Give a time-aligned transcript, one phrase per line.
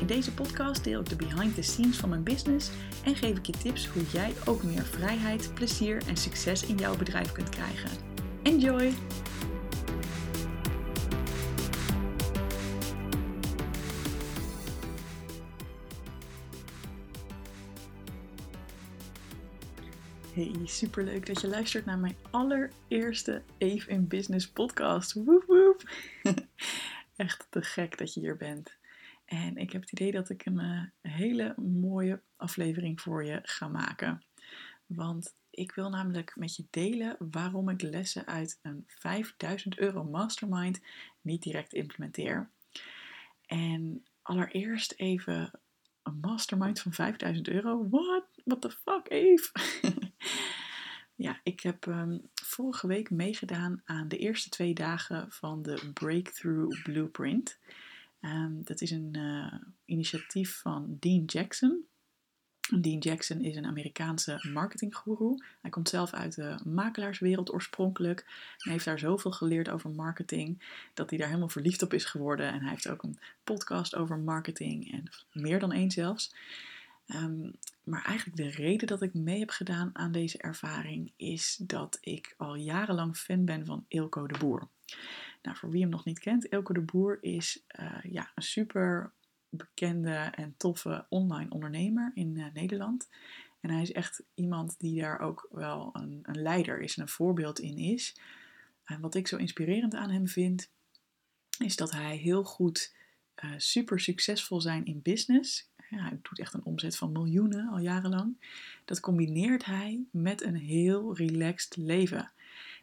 [0.00, 2.70] In deze podcast deel ik de behind the scenes van mijn business
[3.04, 6.96] en geef ik je tips hoe jij ook meer vrijheid, plezier en succes in jouw
[6.96, 7.90] bedrijf kunt krijgen.
[8.42, 8.92] Enjoy!
[20.34, 25.12] Hey, superleuk dat je luistert naar mijn allereerste Eve in Business podcast.
[25.12, 25.82] Woep woep!
[27.16, 28.76] Echt te gek dat je hier bent.
[29.26, 33.68] En ik heb het idee dat ik een uh, hele mooie aflevering voor je ga
[33.68, 34.22] maken.
[34.86, 40.80] Want ik wil namelijk met je delen waarom ik lessen uit een 5000 euro mastermind
[41.20, 42.50] niet direct implementeer.
[43.46, 45.50] En allereerst even
[46.02, 47.88] een mastermind van 5000 euro.
[47.88, 48.24] What?
[48.44, 49.50] What the fuck, Eve?
[51.26, 56.82] ja, ik heb um, vorige week meegedaan aan de eerste twee dagen van de Breakthrough
[56.82, 57.58] Blueprint.
[58.26, 61.84] Um, dat is een uh, initiatief van Dean Jackson.
[62.80, 65.44] Dean Jackson is een Amerikaanse marketinggoeroe.
[65.62, 68.24] Hij komt zelf uit de makelaarswereld oorspronkelijk.
[68.58, 70.62] En heeft daar zoveel geleerd over marketing
[70.94, 72.52] dat hij daar helemaal verliefd op is geworden.
[72.52, 76.34] En hij heeft ook een podcast over marketing en meer dan één zelfs.
[77.14, 77.52] Um,
[77.84, 82.34] maar eigenlijk de reden dat ik mee heb gedaan aan deze ervaring is dat ik
[82.36, 84.68] al jarenlang fan ben van Ilko de Boer.
[85.42, 89.12] Nou, voor wie hem nog niet kent, Ilko de Boer is uh, ja, een super
[89.48, 93.08] bekende en toffe online ondernemer in uh, Nederland.
[93.60, 97.08] En hij is echt iemand die daar ook wel een, een leider is en een
[97.08, 98.16] voorbeeld in is.
[98.84, 100.70] En wat ik zo inspirerend aan hem vind,
[101.58, 102.94] is dat hij heel goed
[103.44, 105.70] uh, super succesvol zijn in business.
[105.76, 108.36] Hij doet echt een omzet van miljoenen al jarenlang.
[108.84, 112.32] Dat combineert hij met een heel relaxed leven.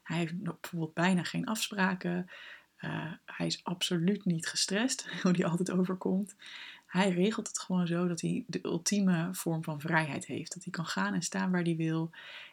[0.04, 2.30] Hij heeft bijvoorbeeld bijna geen afspraken.
[2.80, 6.36] Uh, hij is absoluut niet gestrest, hoe hij altijd overkomt.
[6.86, 10.54] Hij regelt het gewoon zo dat hij de ultieme vorm van vrijheid heeft.
[10.54, 12.12] Dat hij kan gaan en staan waar hij wil.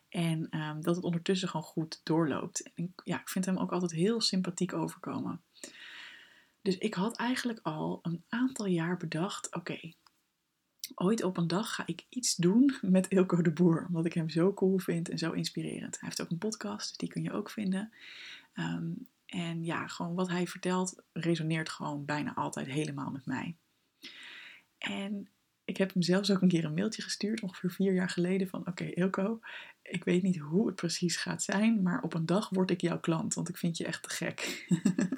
[0.09, 2.71] En um, dat het ondertussen gewoon goed doorloopt.
[2.75, 5.41] En ja, ik vind hem ook altijd heel sympathiek overkomen.
[6.62, 9.93] Dus ik had eigenlijk al een aantal jaar bedacht: oké,
[10.95, 13.84] ooit op een dag ga ik iets doen met Ilko de Boer.
[13.87, 16.01] Omdat ik hem zo cool vind en zo inspirerend.
[16.01, 17.93] Hij heeft ook een podcast, die kun je ook vinden.
[18.55, 23.56] Um, en ja, gewoon wat hij vertelt resoneert gewoon bijna altijd helemaal met mij.
[24.78, 25.28] En
[25.65, 28.67] ik heb hem zelfs ook een keer een mailtje gestuurd, ongeveer vier jaar geleden, van
[28.67, 29.41] oké Ilko,
[29.83, 33.01] ik weet niet hoe het precies gaat zijn, maar op een dag word ik jouw
[33.01, 34.67] klant, want ik vind je echt te gek.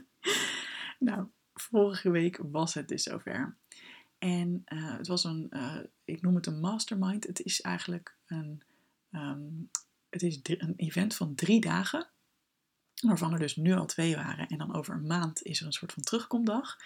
[0.98, 3.56] nou, vorige week was het dus zover.
[4.22, 7.26] En uh, het was een, uh, ik noem het een mastermind.
[7.26, 8.62] Het is eigenlijk een,
[9.12, 9.70] um,
[10.10, 12.08] het is een event van drie dagen.
[13.00, 14.48] Waarvan er dus nu al twee waren.
[14.48, 16.76] En dan over een maand is er een soort van terugkomdag.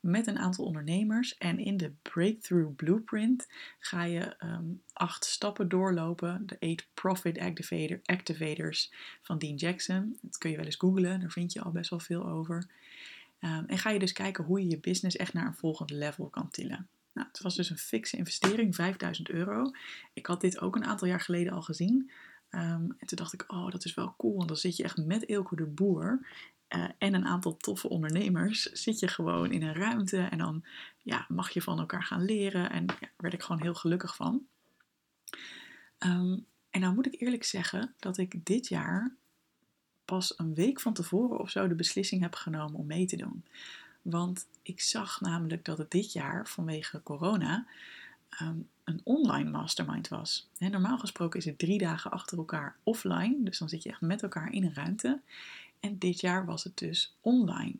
[0.00, 1.36] Met een aantal ondernemers.
[1.36, 3.46] En in de Breakthrough Blueprint
[3.78, 6.46] ga je um, acht stappen doorlopen.
[6.46, 10.18] De Eight Profit Activator, Activators van Dean Jackson.
[10.22, 11.20] Dat kun je wel eens googlen.
[11.20, 12.70] Daar vind je al best wel veel over.
[13.40, 16.28] Um, en ga je dus kijken hoe je je business echt naar een volgend level
[16.28, 16.88] kan tillen.
[17.12, 19.70] Nou, het was dus een fikse investering, 5000 euro.
[20.12, 22.10] Ik had dit ook een aantal jaar geleden al gezien.
[22.50, 24.96] Um, en toen dacht ik, oh, dat is wel cool, want dan zit je echt
[24.96, 26.26] met Ilko de Boer
[26.68, 30.64] uh, en een aantal toffe ondernemers, zit je gewoon in een ruimte en dan
[31.02, 32.70] ja, mag je van elkaar gaan leren.
[32.70, 34.46] En ja, daar werd ik gewoon heel gelukkig van.
[35.98, 39.16] Um, en nou moet ik eerlijk zeggen dat ik dit jaar
[40.16, 43.44] pas een week van tevoren of zo de beslissing heb genomen om mee te doen.
[44.02, 47.66] Want ik zag namelijk dat het dit jaar vanwege corona
[48.42, 50.48] um, een online mastermind was.
[50.58, 54.22] Normaal gesproken is het drie dagen achter elkaar offline, dus dan zit je echt met
[54.22, 55.20] elkaar in een ruimte.
[55.80, 57.74] En dit jaar was het dus online.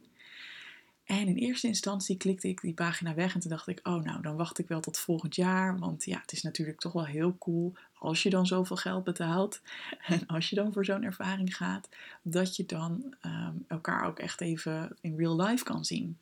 [1.08, 4.22] En in eerste instantie klikte ik die pagina weg en toen dacht ik, oh nou,
[4.22, 5.78] dan wacht ik wel tot volgend jaar.
[5.78, 9.60] Want ja, het is natuurlijk toch wel heel cool als je dan zoveel geld betaalt
[10.06, 11.88] en als je dan voor zo'n ervaring gaat,
[12.22, 16.18] dat je dan um, elkaar ook echt even in real life kan zien.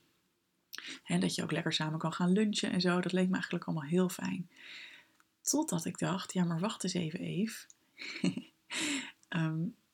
[1.05, 3.00] En dat je ook lekker samen kan gaan lunchen en zo.
[3.00, 4.49] Dat leek me eigenlijk allemaal heel fijn.
[5.43, 7.67] Totdat ik dacht, ja maar wacht eens even Eve.
[9.29, 9.75] um,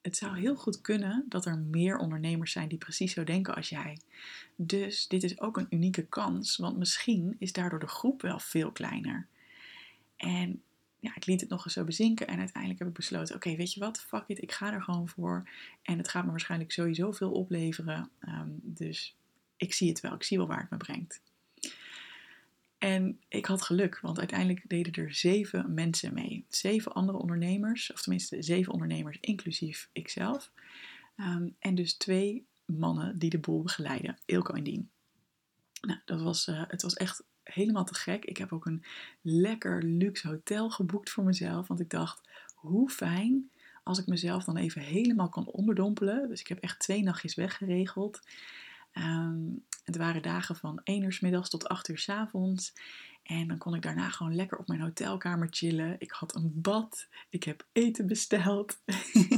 [0.00, 3.68] het zou heel goed kunnen dat er meer ondernemers zijn die precies zo denken als
[3.68, 3.98] jij.
[4.56, 8.72] Dus dit is ook een unieke kans, want misschien is daardoor de groep wel veel
[8.72, 9.26] kleiner.
[10.16, 10.62] En
[11.00, 13.72] ja, ik liet het nog eens zo bezinken en uiteindelijk heb ik besloten, oké, weet
[13.72, 15.48] je wat, fuck it, ik ga er gewoon voor.
[15.82, 18.10] En het gaat me waarschijnlijk sowieso veel opleveren.
[18.18, 19.16] Ehm, dus
[19.56, 21.20] ik zie het wel, ik zie wel waar het me brengt.
[22.82, 26.44] En ik had geluk, want uiteindelijk deden er zeven mensen mee.
[26.48, 30.50] Zeven andere ondernemers, of tenminste zeven ondernemers, inclusief ikzelf.
[31.16, 34.90] Ehm, en dus twee mannen die de boel begeleiden, Ilko en Dien.
[35.80, 38.24] Nou, dat was, uh, het was echt helemaal te gek.
[38.24, 38.84] Ik heb ook een
[39.20, 41.66] lekker luxe hotel geboekt voor mezelf.
[41.68, 43.50] Want ik dacht, hoe fijn
[43.82, 46.28] als ik mezelf dan even helemaal kan onderdompelen.
[46.28, 48.20] Dus ik heb echt twee nachtjes weggeregeld.
[48.94, 52.72] Um, het waren dagen van 1 uur s middags tot 8 uur s avonds.
[53.22, 55.96] En dan kon ik daarna gewoon lekker op mijn hotelkamer chillen.
[55.98, 57.08] Ik had een bad.
[57.28, 58.82] Ik heb eten besteld.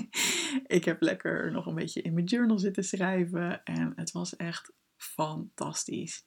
[0.66, 3.64] ik heb lekker nog een beetje in mijn journal zitten schrijven.
[3.64, 6.24] En het was echt fantastisch.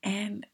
[0.00, 0.48] En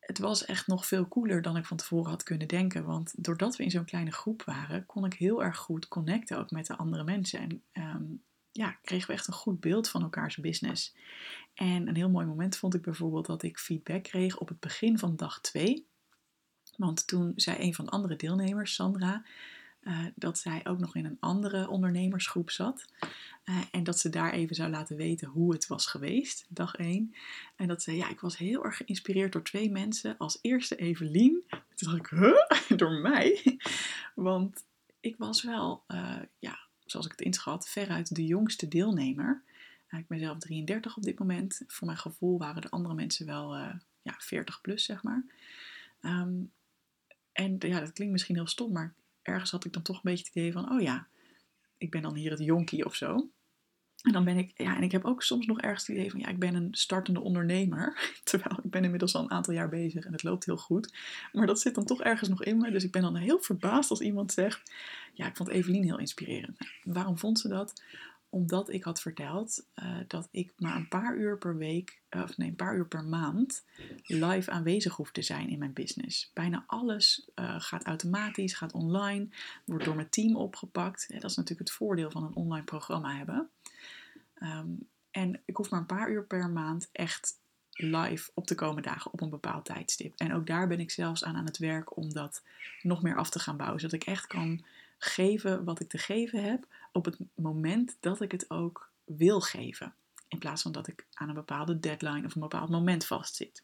[0.00, 2.84] het was echt nog veel cooler dan ik van tevoren had kunnen denken.
[2.84, 6.50] Want doordat we in zo'n kleine groep waren, kon ik heel erg goed connecten ook
[6.50, 7.40] met de andere mensen.
[7.40, 8.04] En ehm,
[8.52, 10.96] ja, kregen we echt een goed beeld van elkaars business.
[11.54, 14.98] En een heel mooi moment vond ik bijvoorbeeld dat ik feedback kreeg op het begin
[14.98, 15.86] van dag 2.
[16.76, 19.24] Want toen zei een van de andere deelnemers, Sandra,
[19.82, 22.84] uh, dat zij ook nog in een andere ondernemersgroep zat.
[23.44, 27.14] Uh, en dat ze daar even zou laten weten hoe het was geweest, dag 1.
[27.56, 30.18] En dat ze, ja, ik was heel erg geïnspireerd door twee mensen.
[30.18, 31.44] Als eerste Evelien.
[31.48, 32.78] Toen dacht ik, huh?
[32.78, 33.58] Door mij?
[34.14, 34.64] Want
[35.00, 39.42] ik was wel, uh, ja, zoals ik het inschat, veruit de jongste deelnemer.
[39.98, 41.62] Ik ben zelf 33 op dit moment.
[41.66, 43.56] Voor mijn gevoel waren de andere mensen wel
[44.02, 45.24] ja, 40 plus, zeg maar.
[46.02, 46.52] Um,
[47.32, 50.24] en ja, dat klinkt misschien heel stom, maar ergens had ik dan toch een beetje
[50.24, 51.06] het idee van, oh ja,
[51.78, 53.30] ik ben dan hier het jonkie of zo.
[54.02, 56.20] En dan ben ik, ja, en ik heb ook soms nog ergens het idee van,
[56.20, 58.10] ja, ik ben een startende ondernemer.
[58.24, 60.96] Terwijl ik ben inmiddels al een aantal jaar bezig en het loopt heel goed.
[61.32, 62.70] Maar dat zit dan toch ergens nog in me.
[62.70, 64.72] Dus ik ben dan heel verbaasd als iemand zegt,
[65.14, 66.58] ja, ik vond Evelien heel inspirerend.
[66.58, 67.82] Nou, waarom vond ze dat?
[68.30, 72.36] Omdat ik had verteld uh, dat ik maar een paar uur per week, uh, of
[72.36, 73.64] nee, een paar uur per maand
[74.04, 76.30] live aanwezig hoef te zijn in mijn business.
[76.34, 79.28] Bijna alles uh, gaat automatisch, gaat online,
[79.64, 81.06] wordt door mijn team opgepakt.
[81.08, 83.50] Dat is natuurlijk het voordeel van een online programma hebben.
[84.42, 87.38] Um, en ik hoef maar een paar uur per maand echt
[87.70, 90.14] live op te komen dagen op een bepaald tijdstip.
[90.16, 92.42] En ook daar ben ik zelfs aan aan het werk om dat
[92.82, 93.80] nog meer af te gaan bouwen.
[93.80, 94.64] Zodat ik echt kan
[94.98, 99.94] geven wat ik te geven heb op het moment dat ik het ook wil geven.
[100.28, 103.62] In plaats van dat ik aan een bepaalde deadline of een bepaald moment vastzit.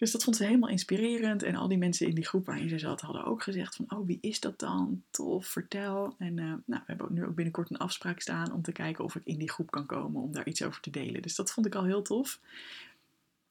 [0.00, 1.42] Dus dat vond ze helemaal inspirerend.
[1.42, 3.84] En al die mensen in die groep waarin ze zat hadden ook gezegd van...
[3.88, 5.02] Oh, wie is dat dan?
[5.10, 6.14] Tof, vertel.
[6.18, 9.14] En uh, nou, we hebben nu ook binnenkort een afspraak staan om te kijken of
[9.14, 11.22] ik in die groep kan komen om daar iets over te delen.
[11.22, 12.40] Dus dat vond ik al heel tof.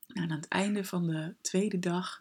[0.07, 2.19] En aan het einde van de tweede dag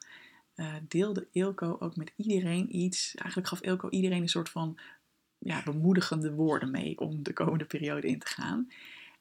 [0.56, 3.15] uh, deelde Ilko ook met iedereen iets.
[3.15, 4.79] Eigenlijk gaf Ilko iedereen een soort van
[5.38, 8.69] ja, bemoedigende woorden mee om de komende periode in te gaan.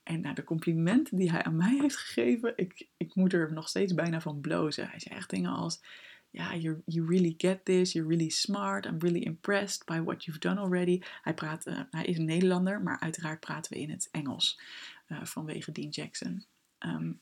[0.04, 3.70] En nou, de complimenten die hij aan mij heeft gegeven, ik, ik moet er nog
[3.70, 4.90] steeds bijna van blozen.
[4.90, 5.82] Hij zei echt dingen als,
[6.30, 10.40] ja, you, you really get this, you're really smart, I'm really impressed by what you've
[10.40, 11.02] done already.
[11.22, 14.60] Hij, praat, uh, hij is een Nederlander, maar uiteraard praten we in het Engels
[15.08, 16.46] uh, vanwege Dean Jackson.
[16.80, 17.20] Um,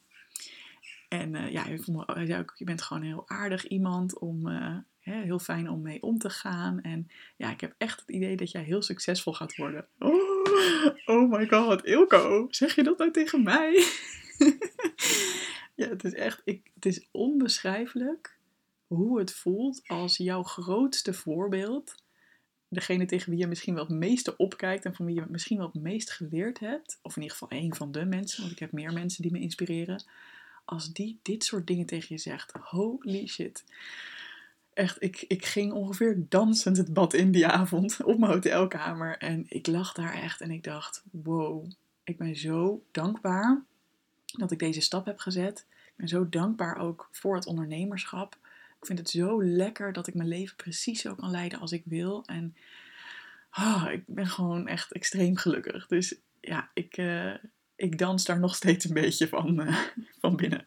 [1.07, 4.47] en uh, ja, hij, zei ook, je bent gewoon een heel aardig iemand om,
[5.13, 6.81] heel fijn om mee om te gaan.
[6.81, 7.07] En
[7.37, 9.87] ja, ik heb echt het idee dat jij heel succesvol gaat worden.
[9.99, 10.45] Oh,
[11.05, 13.71] oh my god, Ilko, zeg je dat nou tegen mij?
[15.75, 18.37] ja, het is echt, ik, het is onbeschrijfelijk
[18.87, 21.95] hoe het voelt als jouw grootste voorbeeld,
[22.67, 25.69] degene tegen wie je misschien wel het meeste opkijkt en van wie je misschien wel
[25.73, 28.71] het meest geleerd hebt, of in ieder geval een van de mensen, want ik heb
[28.71, 30.03] meer mensen die me inspireren,
[30.65, 33.63] als die dit soort dingen tegen je zegt, holy shit.
[34.75, 39.17] Echt, ik, ik ging ongeveer dansend het bad in die avond op mijn hotelkamer.
[39.17, 41.71] En ik lag daar echt en ik dacht, wow,
[42.03, 43.63] ik ben zo dankbaar
[44.25, 45.65] dat ik deze stap heb gezet.
[45.69, 48.37] Ik ben zo dankbaar ook voor het ondernemerschap.
[48.79, 51.83] Ik vind het zo lekker dat ik mijn leven precies zo kan leiden als ik
[51.85, 52.23] wil.
[52.25, 52.55] En
[53.57, 55.87] oh, ik ben gewoon echt extreem gelukkig.
[55.87, 57.33] Dus ja, ik, uh,
[57.75, 59.77] ik dans daar nog steeds een beetje van, uh,
[60.21, 60.65] van binnen.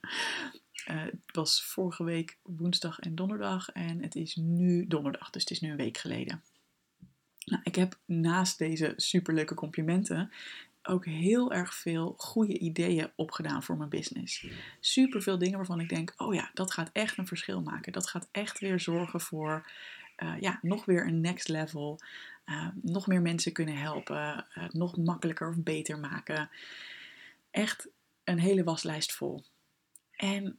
[0.91, 5.51] Uh, het was vorige week woensdag en donderdag en het is nu donderdag, dus het
[5.51, 6.43] is nu een week geleden.
[7.45, 10.33] Nou, ik heb naast deze superleuke complimenten
[10.83, 14.47] ook heel erg veel goede ideeën opgedaan voor mijn business.
[14.81, 17.93] Super veel dingen waarvan ik denk: oh ja, dat gaat echt een verschil maken.
[17.93, 19.71] Dat gaat echt weer zorgen voor
[20.17, 22.01] uh, ja, nog weer een next level.
[22.47, 24.47] Uh, nog meer mensen kunnen helpen.
[24.71, 26.51] nog makkelijker of beter maken.
[27.51, 27.89] Echt
[28.25, 29.45] een hele waslijst vol.
[30.11, 30.59] En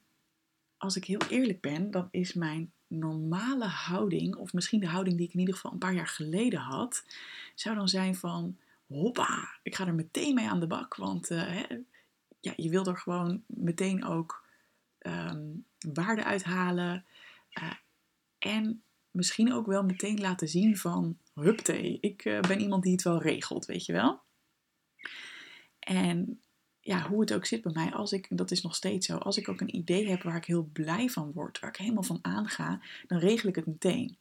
[0.79, 5.27] als ik heel eerlijk ben, dan is mijn normale houding, of misschien de houding die
[5.27, 7.05] ik in ieder geval een paar jaar geleden had,
[7.55, 8.57] zou dan zijn van
[8.87, 10.95] hoppa, ik ga er meteen mee aan de bak.
[10.95, 11.63] Want uh, hè,
[12.39, 14.45] ja, je wil er gewoon meteen ook
[14.99, 17.05] um, waarde uithalen.
[17.61, 17.71] Uh,
[18.39, 23.03] en misschien ook wel meteen laten zien van hupte, ik uh, ben iemand die het
[23.03, 24.21] wel regelt, weet je wel.
[25.79, 26.41] En
[26.81, 29.37] ja, hoe het ook zit bij mij, als ik, dat is nog steeds zo, als
[29.37, 32.19] ik ook een idee heb waar ik heel blij van word, waar ik helemaal van
[32.21, 34.17] aanga, dan regel ik het meteen.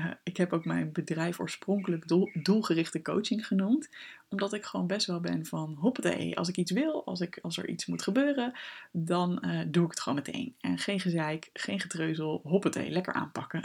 [0.00, 3.88] Uh, ik heb ook mijn bedrijf oorspronkelijk doel, doelgerichte coaching genoemd.
[4.28, 6.38] Omdat ik gewoon best wel ben van hoppatee.
[6.38, 8.52] Als ik iets wil, als, ik, als er iets moet gebeuren,
[8.92, 10.54] dan uh, doe ik het gewoon meteen.
[10.60, 13.62] En geen gezeik, geen getreuzel, hoppatee, lekker aanpakken.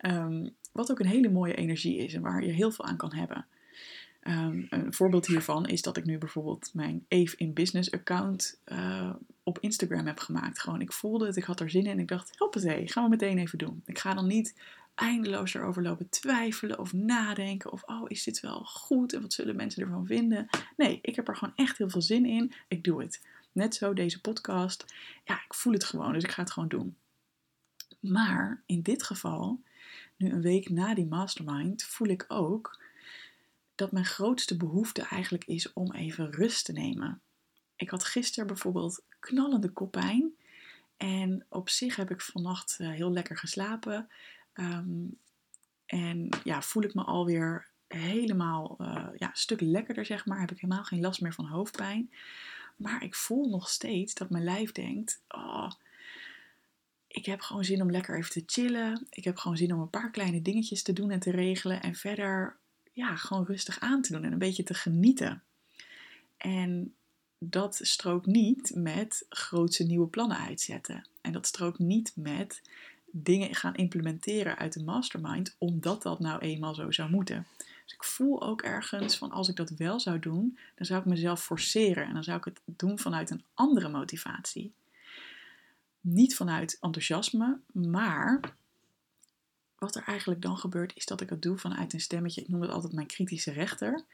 [0.00, 3.14] um, wat ook een hele mooie energie is en waar je heel veel aan kan
[3.14, 3.46] hebben.
[4.22, 9.14] Um, een voorbeeld hiervan is dat ik nu bijvoorbeeld mijn Eve in Business account uh,
[9.42, 10.60] op Instagram heb gemaakt.
[10.60, 13.10] Gewoon, ik voelde het, ik had er zin in en ik dacht, hoppatee, gaan we
[13.10, 13.82] meteen even doen.
[13.84, 14.60] Ik ga dan niet
[14.94, 19.56] eindeloos erover lopen twijfelen of nadenken of, oh, is dit wel goed en wat zullen
[19.56, 20.48] mensen ervan vinden?
[20.76, 22.52] Nee, ik heb er gewoon echt heel veel zin in.
[22.68, 23.26] Ik doe het.
[23.52, 24.84] Net zo deze podcast.
[25.24, 26.96] Ja, ik voel het gewoon, dus ik ga het gewoon doen.
[28.00, 29.60] Maar in dit geval,
[30.16, 32.78] nu een week na die mastermind, voel ik ook
[33.80, 37.20] dat mijn grootste behoefte eigenlijk is om even rust te nemen.
[37.76, 40.32] Ik had gisteren bijvoorbeeld knallende koppijn.
[40.96, 44.08] En op zich heb ik vannacht eh, heel lekker geslapen.
[44.54, 45.18] Um,
[45.86, 50.40] en ja, voel ik me alweer helemaal uh, ja, een stuk lekkerder, zeg maar.
[50.40, 52.10] Heb ik helemaal geen last meer van hoofdpijn.
[52.76, 55.70] Maar ik voel nog steeds dat mijn lijf denkt: oh,
[57.06, 59.06] ik heb gewoon zin om lekker even te chillen.
[59.10, 61.82] Ik heb gewoon zin om een paar kleine dingetjes te doen en te regelen.
[61.82, 62.58] En verder
[62.92, 65.42] ja, gewoon rustig aan te doen en een beetje te genieten.
[66.36, 66.94] En
[67.38, 71.06] dat strookt niet met grootse nieuwe plannen uitzetten.
[71.20, 72.62] En dat strookt niet met
[73.10, 77.46] dingen gaan implementeren uit de mastermind, omdat dat nou eenmaal zo zou moeten.
[77.56, 81.06] Dus ik voel ook ergens van als ik dat wel zou doen, dan zou ik
[81.06, 84.72] mezelf forceren en dan zou ik het doen vanuit een andere motivatie.
[86.00, 88.40] Niet vanuit enthousiasme, maar
[89.80, 92.40] wat er eigenlijk dan gebeurt, is dat ik het doe vanuit een stemmetje.
[92.40, 94.04] Ik noem het altijd mijn kritische rechter.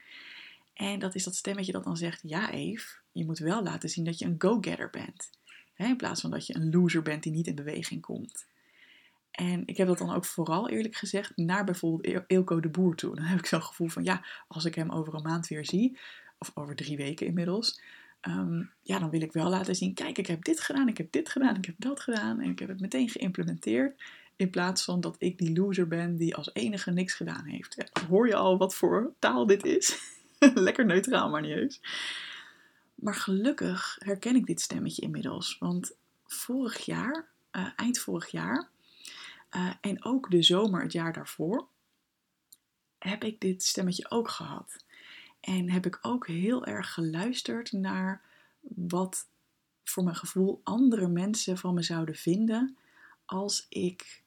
[0.73, 4.05] En dat is dat stemmetje dat dan zegt: Ja, Eve, je moet wel laten zien
[4.05, 5.29] dat je een go-getter bent.
[5.75, 8.45] in plaats van dat je een loser bent die niet in beweging komt.
[9.31, 13.15] En ik heb dat dan ook vooral eerlijk gezegd naar bijvoorbeeld Eelco de Boer toe.
[13.15, 15.97] Dan heb ik zo'n gevoel van: Ja, als ik hem over een maand weer zie,
[16.37, 17.81] of over drie weken inmiddels.
[18.21, 21.11] Ehm, ja, dan wil ik wel laten zien: kijk, ik heb dit gedaan, ik heb
[21.11, 22.41] dit gedaan, ik heb dat gedaan.
[22.41, 24.03] En ik heb het meteen geïmplementeerd.
[24.37, 27.89] In plaats van dat ik die loser ben die als enige niks gedaan heeft.
[28.07, 29.99] hoor je al wat voor taal dit is?
[30.53, 31.81] Lekker neutraal, maar niet eens.
[32.95, 35.57] Maar gelukkig herken ik dit stemmetje inmiddels.
[35.59, 38.69] Want vorig jaar, uh, eind vorig jaar,
[39.55, 41.67] uh, en ook de zomer het jaar daarvoor,
[42.97, 44.85] heb ik dit stemmetje ook gehad.
[45.39, 48.21] En heb ik ook heel erg geluisterd naar
[48.61, 49.27] wat
[49.83, 52.77] voor mijn gevoel andere mensen van me zouden vinden
[53.25, 54.25] als ik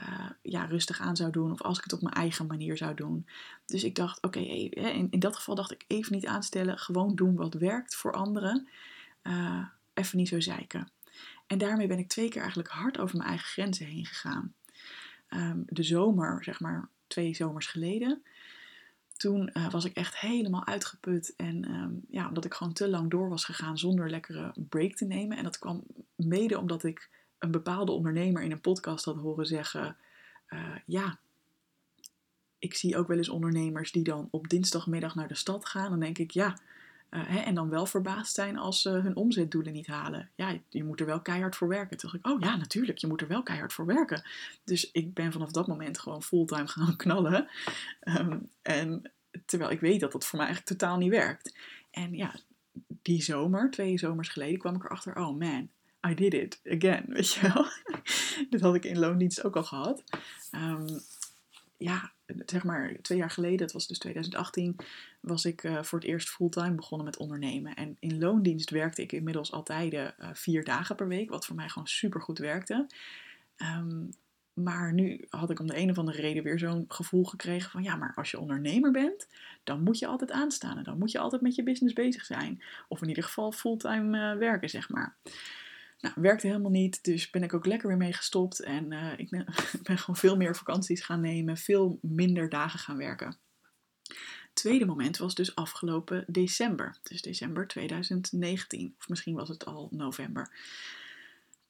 [0.00, 2.94] uh, ja, rustig aan zou doen of als ik het op mijn eigen manier zou
[2.94, 3.26] doen.
[3.66, 7.14] Dus ik dacht, oké, okay, in, in dat geval dacht ik even niet aanstellen, gewoon
[7.14, 8.68] doen wat werkt voor anderen.
[9.22, 10.90] Uh, even niet zo zeiken.
[11.46, 14.54] En daarmee ben ik twee keer eigenlijk hard over mijn eigen grenzen heen gegaan.
[15.30, 18.22] Um, de zomer, zeg maar twee zomers geleden,
[19.16, 21.34] toen uh, was ik echt helemaal uitgeput.
[21.36, 25.04] En um, ja, omdat ik gewoon te lang door was gegaan zonder lekkere break te
[25.04, 25.36] nemen.
[25.36, 25.84] En dat kwam
[26.16, 29.96] mede omdat ik een bepaalde ondernemer in een podcast had horen zeggen:
[30.48, 31.18] uh, Ja,
[32.58, 35.90] ik zie ook wel eens ondernemers die dan op dinsdagmiddag naar de stad gaan.
[35.90, 36.58] Dan denk ik, ja,
[37.10, 40.30] uh, hè, en dan wel verbaasd zijn als ze hun omzetdoelen niet halen.
[40.34, 41.96] Ja, je moet er wel keihard voor werken.
[41.96, 44.22] Toen dacht ik, oh ja, natuurlijk, je moet er wel keihard voor werken.
[44.64, 47.48] Dus ik ben vanaf dat moment gewoon fulltime gaan knallen.
[48.18, 49.12] Um, en
[49.44, 51.54] terwijl ik weet dat dat voor mij eigenlijk totaal niet werkt.
[51.90, 52.34] En ja,
[53.02, 55.68] die zomer, twee zomers geleden, kwam ik erachter, oh man,
[56.08, 57.66] I did it again, weet je wel.
[58.50, 60.04] Dit had ik in loondienst ook al gehad.
[60.54, 61.00] Um,
[61.76, 62.12] ja,
[62.46, 64.76] zeg maar twee jaar geleden, dat was dus 2018,
[65.20, 67.74] was ik uh, voor het eerst fulltime begonnen met ondernemen.
[67.74, 71.68] En in loondienst werkte ik inmiddels altijd uh, vier dagen per week, wat voor mij
[71.68, 72.86] gewoon super goed werkte.
[73.56, 74.10] Um,
[74.64, 77.82] maar nu had ik om de een of andere reden weer zo'n gevoel gekregen van
[77.82, 79.28] ja, maar als je ondernemer bent,
[79.64, 80.78] dan moet je altijd aanstaan.
[80.78, 82.62] En dan moet je altijd met je business bezig zijn.
[82.88, 85.16] Of in ieder geval fulltime uh, werken, zeg maar.
[85.98, 88.60] Nou, werkte helemaal niet, dus ben ik ook lekker weer mee gestopt.
[88.60, 89.30] En uh, ik
[89.82, 93.36] ben, gewoon veel meer vakanties gaan nemen, veel minder dagen gaan werken.
[94.52, 100.50] Tweede moment was dus afgelopen december, dus december 2019, of misschien was het al november.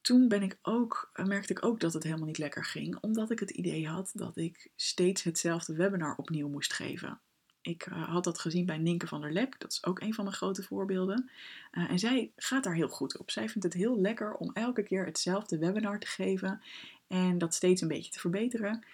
[0.01, 3.39] toen ben ik ook, merkte ik ook dat het helemaal niet lekker ging, omdat ik
[3.39, 7.21] het idee had dat ik steeds hetzelfde webinar opnieuw moest geven.
[7.67, 10.25] Ik eh, had dat gezien bij Ninke van der Lek, dat is ook een van
[10.25, 11.31] mijn grote voorbeelden.
[11.73, 13.31] Uh, en zij gaat daar heel goed op.
[13.31, 16.63] Zij vindt het heel lekker om elke keer hetzelfde webinar te geven
[17.07, 18.85] en dat steeds een beetje te verbeteren.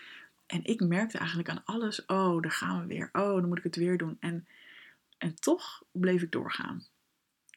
[0.47, 3.65] En ik merkte eigenlijk aan alles, oh, daar gaan we weer, oh, dan moet ik
[3.65, 4.17] het weer doen.
[4.21, 4.47] En,
[5.19, 6.87] en toch bleef ik doorgaan.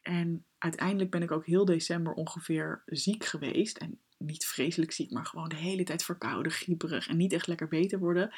[0.02, 3.76] En uiteindelijk ben ik ook heel december ongeveer ziek geweest.
[3.76, 7.68] En niet vreselijk ziek, maar gewoon de hele tijd verkouden, grieperig en niet echt lekker
[7.68, 8.32] beter worden.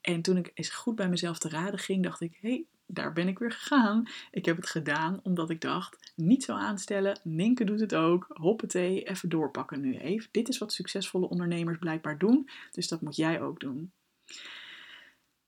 [0.00, 3.12] En toen ik eens goed bij mezelf te raden ging, dacht ik: hé, hey, daar
[3.12, 4.08] ben ik weer gegaan.
[4.30, 7.20] Ik heb het gedaan omdat ik dacht: niet zo aanstellen.
[7.24, 8.26] Ninke doet het ook.
[8.28, 10.28] Hoppatee, even doorpakken nu even.
[10.30, 13.92] Dit is wat succesvolle ondernemers blijkbaar doen, dus dat moet jij ook doen.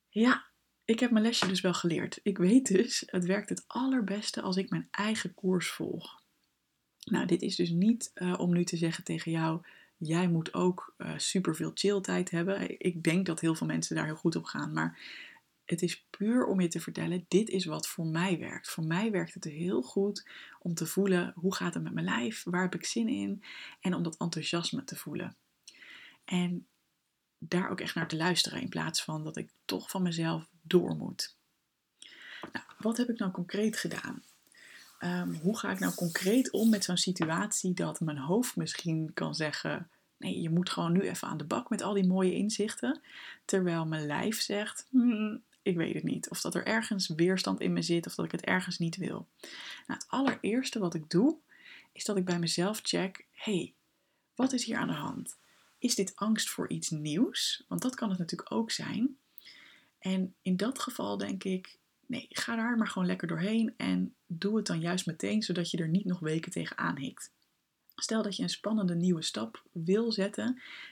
[0.09, 0.45] Ja,
[0.85, 2.21] ik heb mijn lesje dus wel geleerd.
[2.23, 6.21] Ik weet dus, het werkt het allerbeste als ik mijn eigen koers volg.
[7.05, 9.61] Nou, dit is dus niet uh, om nu te zeggen tegen jou,
[10.07, 12.81] jij moet ook uh, superveel chilltijd hebben.
[12.81, 14.99] Ik denk dat heel veel mensen daar heel goed op gaan, maar
[15.65, 18.71] het is puur om je te vertellen, dit is wat voor mij werkt.
[18.71, 20.29] Voor mij werkt het heel goed
[20.59, 22.43] om te voelen, hoe gaat het met mijn lijf?
[22.45, 23.45] Waar heb ik zin in?
[23.81, 25.37] En om dat enthousiasme te voelen.
[26.25, 26.67] En
[27.39, 30.97] daar ook echt naar te luisteren in plaats van dat ik toch van mezelf door
[30.97, 31.37] moet.
[32.53, 34.23] Nou, wat heb ik nou concreet gedaan?
[35.03, 39.35] Ehm, hoe ga ik nou concreet om met zo'n situatie dat mijn hoofd misschien kan
[39.35, 43.01] zeggen: nee, je moet gewoon nu even aan de bak met al die mooie inzichten,
[43.45, 46.31] terwijl mijn lijf zegt: hmm, ik weet het niet.
[46.31, 49.27] Of dat er ergens weerstand in me zit of dat ik het ergens niet wil.
[49.87, 51.37] Nou, het allereerste wat ik doe,
[51.93, 53.75] is dat ik bij mezelf check: hey,
[54.35, 55.37] wat is hier aan de hand?
[55.79, 57.65] Is dit angst voor iets nieuws?
[57.69, 59.17] Want dat kan het natuurlijk ook zijn.
[59.99, 61.79] En in dat geval denk ik,
[62.13, 65.79] nee, ga daar maar gewoon lekker doorheen en doe het dan juist meteen, zodat je
[65.79, 67.33] er niet nog weken tegenaan hikt.
[67.95, 70.45] Stel dat je een spannende nieuwe stap wil zetten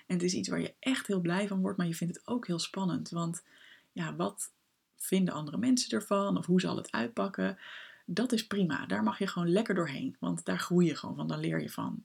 [0.06, 2.26] en het is iets waar je echt heel blij van wordt, maar je vindt het
[2.26, 3.10] ook heel spannend.
[3.10, 3.44] Want
[3.92, 4.52] ja, wat
[4.96, 7.58] vinden andere mensen ervan of hoe zal het uitpakken?
[8.06, 11.28] Dat is prima, daar mag je gewoon lekker doorheen, want daar groei je gewoon van,
[11.28, 12.04] dan leer je van.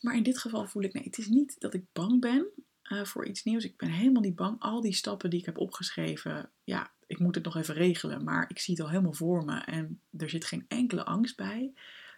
[0.00, 2.46] Maar in dit geval voel ik, nee, het is niet dat ik bang ben
[2.92, 3.64] uh, voor iets nieuws.
[3.64, 4.60] Ik ben helemaal niet bang.
[4.60, 8.44] Al die stappen die ik heb opgeschreven, ja, ik moet het nog even regelen, maar
[8.48, 11.72] ik zie het al helemaal voor me en er zit geen enkele angst bij.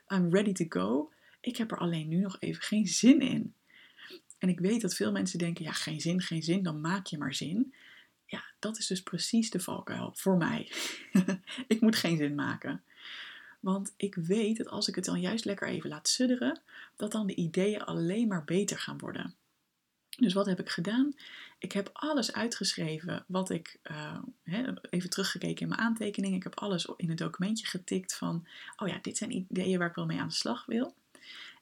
[0.09, 1.13] I'm ready to go.
[1.41, 3.55] Ik heb er alleen nu nog even geen zin in.
[4.39, 7.19] En ik weet dat veel mensen denken, ja, geen zin, geen zin, dan maak je
[7.19, 7.75] maar zin.
[8.27, 10.73] Ja, dat is dus precies de valkuil voor mij.
[11.67, 12.83] ik moet geen zin maken.
[13.61, 16.61] Want ik weet dat als ik het dan juist lekker even laat sudderen,
[16.97, 19.35] dat dan de ideeën alleen maar beter gaan worden.
[20.19, 21.15] Dus wat heb ik gedaan?
[21.59, 23.79] Ik heb alles uitgeschreven wat ik,
[24.45, 26.37] uh, even teruggekeken in mijn aantekeningen.
[26.37, 28.47] Ik heb alles in een documentje getikt van,
[28.77, 30.95] oh ja, dit zijn ideeën waar ik wel mee aan de slag wil.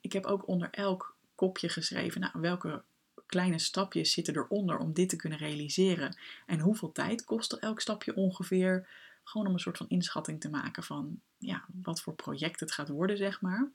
[0.00, 2.82] Ik heb ook onder elk kopje geschreven, nou, welke
[3.26, 6.16] kleine stapjes zitten eronder om dit te kunnen realiseren.
[6.46, 8.88] En hoeveel tijd kost elk stapje ongeveer?
[9.24, 12.88] Gewoon om een soort van inschatting te maken van ja, wat voor project het gaat
[12.88, 13.70] worden, zeg maar.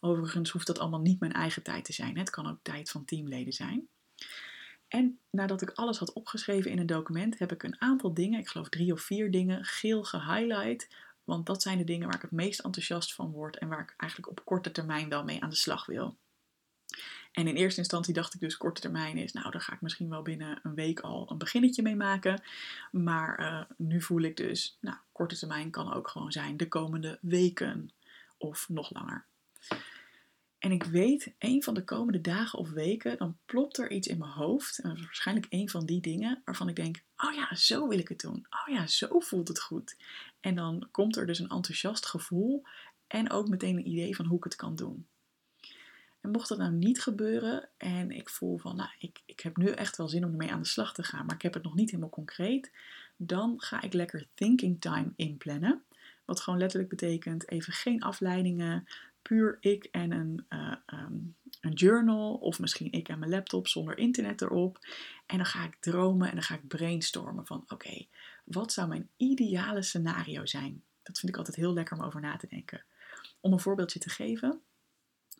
[0.00, 2.18] Overigens hoeft dat allemaal niet mijn eigen tijd te zijn.
[2.18, 3.88] Het kan ook tijd van teamleden zijn.
[4.88, 8.48] En nadat ik alles had opgeschreven in een document, heb ik een aantal dingen, ik
[8.48, 10.88] geloof drie of vier dingen, geel gehighlight.
[11.24, 13.94] Want dat zijn de dingen waar ik het meest enthousiast van word en waar ik
[13.96, 16.16] eigenlijk op korte termijn wel mee aan de slag wil.
[17.32, 20.08] En in eerste instantie dacht ik dus korte termijn is, nou daar ga ik misschien
[20.08, 22.42] wel binnen een week al een beginnetje mee maken.
[22.90, 27.18] Maar uh, nu voel ik dus, nou korte termijn kan ook gewoon zijn de komende
[27.20, 27.90] weken
[28.38, 29.24] of nog langer.
[30.60, 34.18] En ik weet, een van de komende dagen of weken, dan plopt er iets in
[34.18, 34.78] mijn hoofd.
[34.78, 38.08] En is waarschijnlijk een van die dingen waarvan ik denk: oh ja, zo wil ik
[38.08, 38.46] het doen.
[38.50, 39.96] Oh ja, zo voelt het goed.
[40.40, 42.62] En dan komt er dus een enthousiast gevoel
[43.06, 45.06] en ook meteen een idee van hoe ik het kan doen.
[46.20, 49.66] En mocht dat nou niet gebeuren en ik voel van, nou, ik, ik heb nu
[49.66, 51.74] echt wel zin om ermee aan de slag te gaan, maar ik heb het nog
[51.74, 52.72] niet helemaal concreet,
[53.16, 55.82] dan ga ik lekker thinking time inplannen.
[56.24, 58.86] Wat gewoon letterlijk betekent even geen afleidingen,
[59.22, 63.98] puur ik en een, uh, um, een journal of misschien ik en mijn laptop zonder
[63.98, 64.78] internet erop.
[65.26, 68.06] En dan ga ik dromen en dan ga ik brainstormen van oké,
[68.44, 70.82] wat zou mijn ideale scenario zijn?
[71.02, 72.82] Dat vind ik altijd heel lekker om over na te denken.
[73.40, 74.60] Om een voorbeeldje te geven,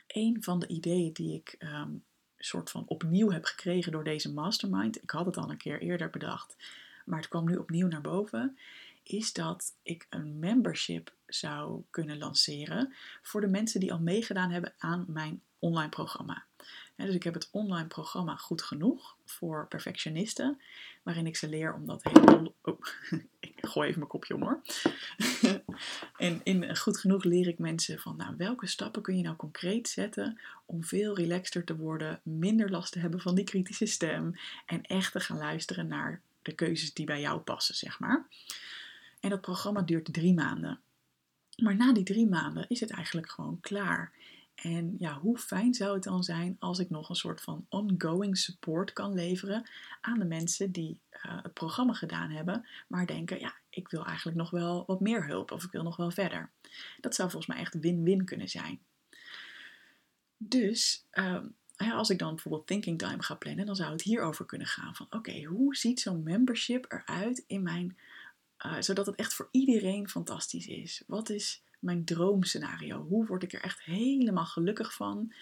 [0.06, 2.04] een van de ideeën die ik um,
[2.38, 6.10] soort van opnieuw heb gekregen door deze mastermind, ik had het al een keer eerder
[6.10, 6.56] bedacht,
[7.04, 8.58] maar het kwam nu opnieuw naar boven,
[9.02, 14.74] is dat ik een membership zou kunnen lanceren voor de mensen die al meegedaan hebben
[14.78, 16.44] aan mijn online programma.
[16.96, 20.60] dus ik heb het online programma Goed Genoeg voor perfectionisten,
[21.02, 22.04] waarin ik ze leer om dat.
[22.62, 22.78] Oh,
[23.40, 24.62] ik gooi even mijn kopje om hoor.
[26.16, 29.88] en in Goed Genoeg leer ik mensen van nou, welke stappen kun je nou concreet
[29.88, 34.34] zetten om veel relaxter te worden, minder last te hebben van die kritische stem
[34.66, 38.26] en echt te gaan luisteren naar de keuzes die bij jou passen, zeg maar.
[39.20, 40.80] En dat programma duurt drie maanden.
[41.60, 44.12] Maar na die drie maanden is het eigenlijk gewoon klaar.
[44.54, 48.38] En ja, hoe fijn zou het dan zijn als ik nog een soort van ongoing
[48.38, 49.68] support kan leveren
[50.00, 54.36] aan de mensen die uh, het programma gedaan hebben, maar denken, ja, ik wil eigenlijk
[54.36, 56.50] nog wel wat meer hulp of ik wil nog wel verder.
[57.00, 58.80] Dat zou volgens mij echt win-win kunnen zijn.
[60.36, 61.42] Dus uh,
[61.76, 65.06] als ik dan bijvoorbeeld thinking time ga plannen, dan zou het hierover kunnen gaan van,
[65.10, 67.96] oké, hoe ziet zo'n membership eruit in mijn,
[68.66, 71.02] uh, zodat het echt voor iedereen fantastisch is?
[71.06, 73.06] Wat is mijn droomscenario.
[73.06, 75.32] Hoe word ik er echt helemaal gelukkig van?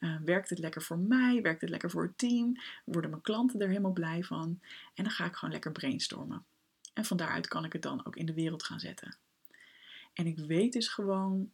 [0.00, 1.42] Uh, werkt het lekker voor mij?
[1.42, 2.56] Werkt het lekker voor het team?
[2.84, 4.60] Worden mijn klanten er helemaal blij van?
[4.94, 6.44] En dan ga ik gewoon lekker brainstormen.
[6.94, 9.16] En van daaruit kan ik het dan ook in de wereld gaan zetten.
[10.12, 11.50] En ik weet dus gewoon,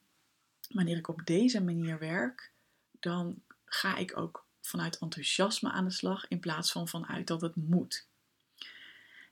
[0.68, 2.52] wanneer ik op deze manier werk,
[3.00, 7.56] dan ga ik ook vanuit enthousiasme aan de slag in plaats van vanuit dat het
[7.56, 8.06] moet.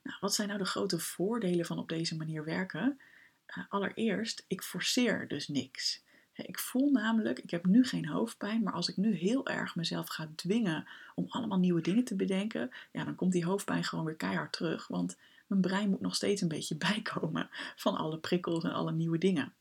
[0.03, 2.99] Nou, wat zijn nou de grote voordelen van op deze manier werken?
[3.45, 6.03] Eh, allereerst, ik forceer dus niks.
[6.33, 10.07] Ik voel namelijk, ik heb nu geen hoofdpijn, maar als ik nu heel erg mezelf
[10.07, 14.15] ga dwingen om allemaal nieuwe dingen te bedenken, ja, dan komt die hoofdpijn gewoon weer
[14.15, 14.87] keihard terug.
[14.87, 19.17] Want mijn brein moet nog steeds een beetje bijkomen van alle prikkels en alle nieuwe
[19.17, 19.53] dingen.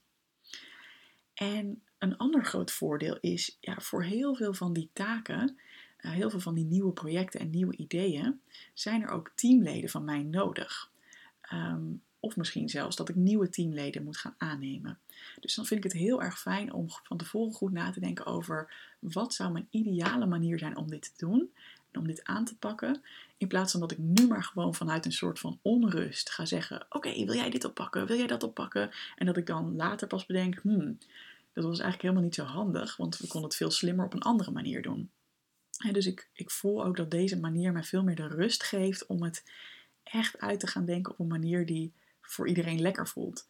[1.35, 5.59] En een ander groot voordeel is, ja, voor heel veel van die taken,
[6.11, 8.41] heel veel van die nieuwe projecten en nieuwe ideeën,
[8.75, 10.91] zijn er ook teamleden van mij nodig.
[11.53, 14.99] Um, of misschien zelfs dat ik nieuwe teamleden moet gaan aannemen.
[15.41, 18.27] Dus dan vind ik het heel erg fijn om van tevoren goed na te denken
[18.27, 21.51] over wat zou mijn ideale manier zijn om dit te doen.
[21.91, 23.03] En om dit aan te pakken.
[23.37, 26.87] In plaats van dat ik nu maar gewoon vanuit een soort van onrust ga zeggen:
[26.89, 28.07] Oké, wil jij dit oppakken?
[28.07, 28.91] Wil jij dat oppakken?
[29.17, 30.99] En dat ik dan later pas bedenk: Hmm,
[31.53, 34.23] dat was eigenlijk helemaal niet zo handig, want we konden het veel slimmer op een
[34.23, 35.11] andere manier doen.
[35.91, 39.23] Dus ik, ik voel ook dat deze manier mij veel meer de rust geeft om
[39.23, 39.45] het
[40.03, 43.47] echt uit te gaan denken op een manier die voor iedereen lekker voelt.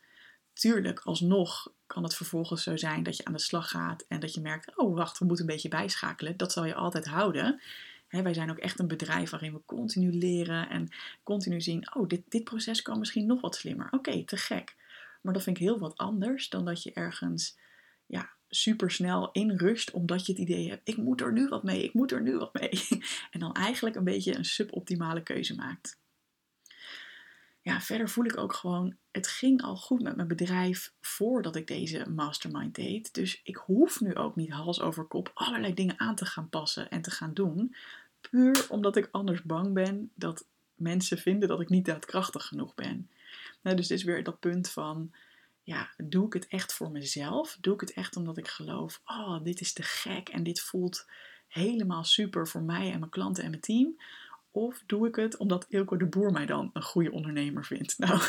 [0.52, 4.34] Tuurlijk, alsnog kan het vervolgens zo zijn dat je aan de slag gaat en dat
[4.34, 6.36] je merkt: oh wacht, we moeten een beetje bijschakelen.
[6.36, 7.60] Dat zal je altijd houden.
[8.08, 10.88] wij zijn ook echt een bedrijf waarin we continu leren en
[11.22, 13.88] continu zien: oh, dit, dit proces kan misschien nog wat slimmer.
[13.90, 14.76] Oké, te gek.
[15.20, 17.58] Maar dat vind ik heel wat anders dan dat je ergens
[18.06, 21.62] ja, super snel in rust, omdat je het idee hebt: ik moet er nu wat
[21.62, 22.88] mee, ik moet er nu wat mee.
[23.30, 26.00] En dan eigenlijk een beetje een suboptimale keuze maakt
[27.62, 31.66] ja, verder voel ik ook gewoon, het ging al goed met mijn bedrijf voordat ik
[31.66, 33.14] deze mastermind deed.
[33.14, 36.90] Dus ik hoef nu ook niet hals over kop allerlei dingen aan te gaan passen
[36.90, 37.74] en te gaan doen.
[38.20, 43.10] Puur omdat ik anders bang ben dat mensen vinden dat ik niet daadkrachtig genoeg ben.
[43.62, 45.12] Nou, dus dit is weer dat punt van,
[45.62, 47.57] ja, doe ik het echt voor mezelf?
[47.61, 51.07] Doe ik het echt omdat ik geloof, oh, dit is te gek en dit voelt
[51.48, 53.96] helemaal super voor mij en mijn klanten en mijn team?
[54.51, 57.98] Of doe ik het omdat Ilko de Boer mij dan een goede ondernemer vindt?
[57.98, 58.20] Nou,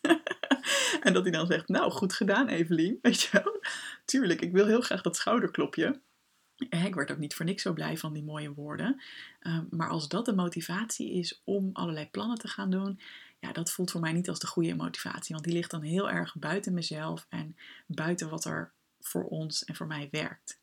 [1.06, 3.60] en dat hij dan zegt, nou, goed gedaan Evelien, weet je wel.
[4.04, 6.00] Tuurlijk, ik wil heel graag dat schouderklopje.
[6.56, 9.02] Ik werd ook niet voor niks zo blij van die mooie woorden.
[9.40, 13.00] Ehm, maar als dat de motivatie is om allerlei plannen te gaan doen,
[13.46, 15.34] ja, dat voelt voor mij niet als de goede motivatie.
[15.34, 17.56] Want die ligt dan heel erg buiten mezelf en
[17.86, 20.60] buiten wat er voor ons en voor mij werkt.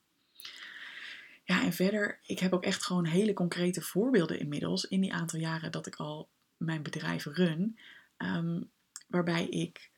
[1.44, 5.40] Ja, en verder, ik heb ook echt gewoon hele concrete voorbeelden inmiddels in die aantal
[5.40, 7.80] jaren dat ik al mijn bedrijf run,
[8.18, 8.62] ehm,
[9.08, 9.92] waarbij ik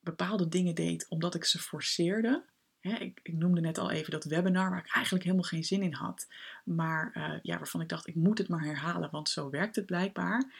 [0.00, 2.44] bepaalde dingen deed omdat ik ze forceerde.
[2.80, 5.92] ik, ik, noemde net al even dat webinar waar ik eigenlijk helemaal geen zin in
[5.92, 6.26] had,
[6.64, 9.86] maar uh, ja, waarvan ik dacht ik moet het maar herhalen, want zo werkt het
[9.86, 10.52] blijkbaar.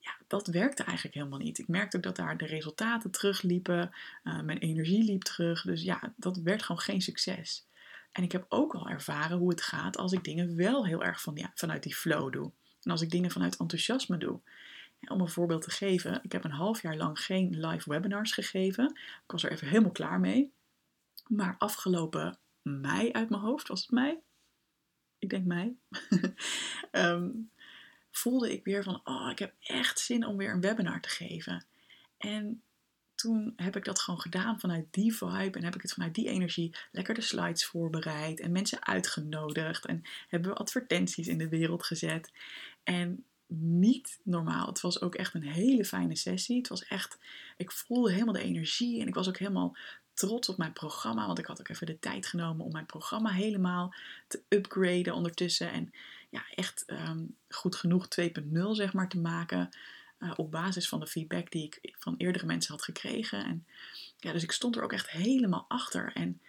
[0.00, 1.58] Ja, dat werkte eigenlijk helemaal niet.
[1.58, 3.90] Ik merkte ook dat daar de resultaten terugliepen,
[4.24, 7.66] uh, mijn energie liep terug, dus ja, dat werd gewoon geen succes.
[8.12, 11.20] En ik heb ook al ervaren hoe het gaat als ik dingen wel heel erg
[11.20, 12.50] van, ja, vanuit die flow doe.
[12.82, 14.40] En als ik dingen vanuit enthousiasme doe.
[15.08, 18.84] om een voorbeeld te geven, ik heb een half jaar lang geen live webinars gegeven.
[19.24, 20.52] Ik was er even helemaal klaar mee.
[21.26, 24.18] Maar afgelopen mei uit mijn hoofd, was het mei?
[25.18, 25.78] Ik denk mei.
[26.90, 27.30] Ehm,
[28.10, 31.64] voelde ik weer van, oh, ik heb echt zin om weer een webinar te geven.
[32.18, 32.62] En
[33.14, 36.28] toen heb ik dat gewoon gedaan vanuit die vibe en heb ik het vanuit die
[36.28, 41.84] energie lekker de slides voorbereid en mensen uitgenodigd en hebben we advertenties in de wereld
[41.84, 42.32] gezet.
[42.82, 44.66] En niet normaal.
[44.66, 46.56] Het was ook echt een hele fijne sessie.
[46.56, 47.18] Het was echt,
[47.56, 49.76] ik voelde helemaal de energie en ik was ook helemaal
[50.14, 53.30] trots op mijn programma, want ik had ook even de tijd genomen om mijn programma
[53.30, 53.94] helemaal
[54.28, 55.72] te upgraden ondertussen.
[55.72, 55.92] En
[56.30, 59.68] ja, echt ehm, goed genoeg 2.0 zeg maar te maken.
[60.18, 63.44] Uh, op basis van de feedback die ik van eerdere mensen had gekregen.
[63.44, 63.66] En
[64.16, 66.12] ja, dus ik stond er ook echt helemaal achter.
[66.12, 66.40] En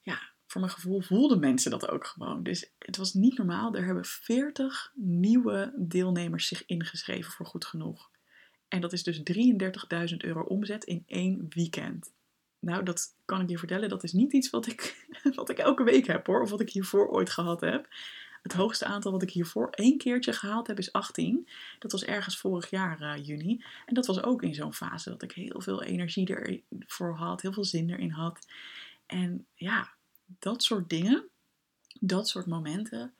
[0.00, 2.42] ja, voor mijn gevoel voelden mensen dat ook gewoon.
[2.42, 3.74] Dus het was niet normaal.
[3.74, 8.10] Er hebben 40 nieuwe deelnemers zich ingeschreven voor goed genoeg.
[8.68, 9.22] En dat is dus
[10.12, 12.12] 33.000 euro omzet in één weekend.
[12.58, 15.82] Nou, dat kan ik je vertellen, dat is niet iets wat ik, wat ik elke
[15.82, 17.88] week heb hoor, of wat ik hiervoor ooit gehad heb.
[18.42, 21.48] Het hoogste aantal wat ik hiervoor één keertje gehaald heb is 18.
[21.78, 23.64] Dat was ergens vorig jaar uh, juni.
[23.86, 27.52] En dat was ook in zo'n fase dat ik heel veel energie ervoor had, heel
[27.52, 28.46] veel zin erin had.
[29.06, 29.92] En ja,
[30.38, 31.28] dat soort dingen,
[32.00, 33.14] dat soort momenten,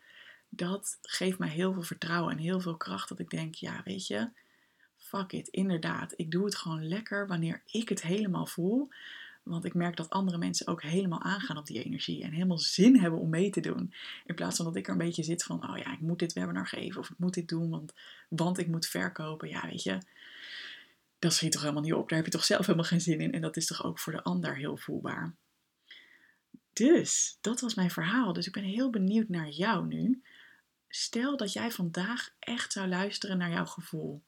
[0.49, 3.09] dat geeft mij heel veel vertrouwen en heel veel kracht.
[3.09, 4.31] Dat ik denk, ja, weet je,
[4.97, 6.13] fuck it, inderdaad.
[6.17, 8.89] Ik doe het gewoon lekker wanneer ik het helemaal voel.
[9.43, 12.99] Want ik merk dat andere mensen ook helemaal aangaan op die energie en helemaal zin
[12.99, 13.95] hebben om mee te doen.
[14.25, 16.33] In plaats van dat ik er een beetje zit van, oh ja, ik moet dit
[16.33, 17.93] webinar geven of ik moet dit doen, want,
[18.29, 19.49] want ik moet verkopen.
[19.49, 19.99] Ja, weet je,
[21.19, 22.09] dat schiet toch helemaal niet op.
[22.09, 24.13] Daar heb je toch zelf helemaal geen zin in en dat is toch ook voor
[24.13, 25.35] de ander heel voelbaar.
[26.73, 28.33] Dus, dat was mijn verhaal.
[28.33, 30.23] Dus ik ben heel benieuwd naar jou nu.
[30.89, 34.23] Stel dat jij vandaag echt zou luisteren naar jouw gevoel.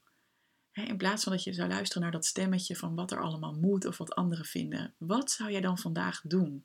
[0.75, 3.87] In plaats van dat je zou luisteren naar dat stemmetje van wat er allemaal moet
[3.87, 4.95] of wat anderen vinden.
[4.99, 6.63] Wat zou jij dan vandaag doen?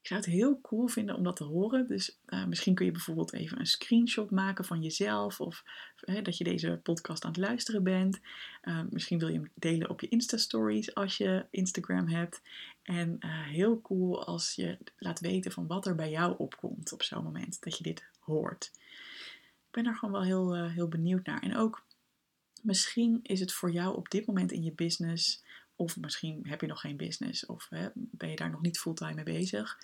[0.00, 1.86] Ik zou het heel cool vinden om dat te horen.
[1.86, 5.40] Dus uh, misschien kun je bijvoorbeeld even een screenshot maken van jezelf.
[5.40, 5.64] Of
[6.22, 8.20] dat je deze podcast aan het luisteren bent.
[8.62, 12.42] Uh, misschien wil je hem delen op je Insta-stories als je Instagram hebt.
[12.82, 17.02] En uh, heel cool als je laat weten van wat er bij jou opkomt op
[17.02, 18.70] zo'n moment dat je dit hoort.
[19.66, 21.42] Ik ben daar gewoon wel heel, heel benieuwd naar.
[21.42, 21.85] En ook
[22.62, 25.42] Misschien is het voor jou op dit moment in je business,
[25.76, 29.14] of misschien heb je nog geen business, of hè, ben je daar nog niet fulltime
[29.14, 29.78] mee bezig.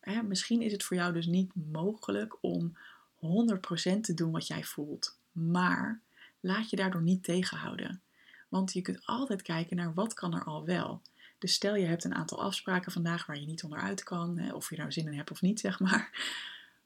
[0.00, 2.76] Hè, misschien is het voor jou dus niet mogelijk om
[3.18, 5.16] 100% te doen wat jij voelt.
[5.32, 6.00] Maar
[6.40, 8.00] laat je daardoor niet tegenhouden.
[8.48, 11.00] Want je kunt altijd kijken naar wat kan er al wel.
[11.38, 14.70] Dus stel je hebt een aantal afspraken vandaag waar je niet onderuit kan, hè, of
[14.70, 16.10] je nou zin in hebt of niet, zeg maar.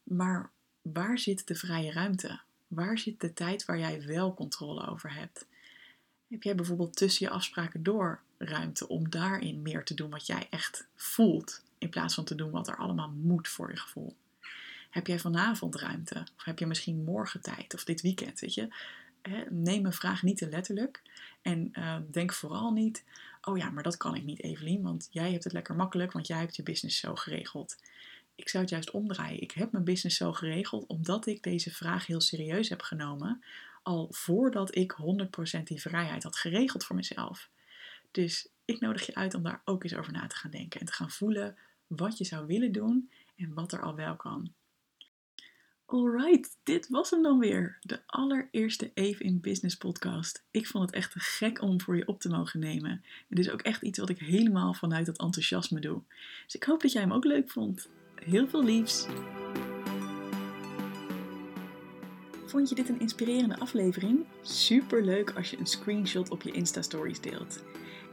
[0.03, 0.49] Maar
[0.81, 2.39] waar zit de vrije ruimte?
[2.67, 5.45] Waar zit de tijd waar jij wel controle over hebt?
[6.27, 10.47] Heb jij bijvoorbeeld tussen je afspraken door ruimte om daarin meer te doen wat jij
[10.49, 14.15] echt voelt, in plaats van te doen wat er allemaal moet voor je gevoel?
[14.89, 16.25] Heb jij vanavond ruimte?
[16.37, 18.39] Of heb je misschien morgen tijd of dit weekend?
[18.39, 18.67] Weet je?
[19.49, 21.01] Neem mijn vraag niet te letterlijk.
[21.41, 23.03] En uh, denk vooral niet,
[23.41, 26.27] oh ja, maar dat kan ik niet, Evelien, want jij hebt het lekker makkelijk, want
[26.27, 27.77] jij hebt je business zo geregeld
[28.37, 29.41] ik zou het juist omdraaien.
[29.41, 33.43] Ik heb mijn business zo geregeld omdat ik deze vraag heel serieus heb genomen.
[33.83, 34.95] Al voordat ik
[35.59, 37.49] 100% die vrijheid had geregeld voor mezelf.
[38.11, 40.79] Dus ik nodig je uit om daar ook eens over na te gaan denken.
[40.79, 44.53] En te gaan voelen wat je zou willen doen en wat er al wel kan.
[45.85, 47.77] Alright, dit was hem dan weer.
[47.81, 50.43] De allereerste Even in Business podcast.
[50.51, 53.03] Ik vond het echt gek om voor je op te mogen nemen.
[53.29, 56.01] Het is ook echt iets wat ik helemaal vanuit dat enthousiasme doe.
[56.43, 57.89] Dus ik hoop dat jij hem ook leuk vond.
[58.27, 59.05] Heel veel liefs!
[62.45, 64.25] Vond je dit een inspirerende aflevering?
[64.41, 67.63] Super leuk als je een screenshot op je Insta-stories deelt.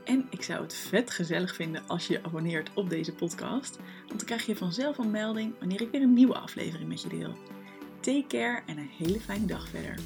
[0.04, 4.18] En ik zou het vet gezellig vinden als je je abonneert op deze podcast, want
[4.18, 7.32] dan krijg je vanzelf een melding wanneer ik weer een nieuwe aflevering met je deel.
[8.00, 9.98] Take care en een hele fijne dag verder.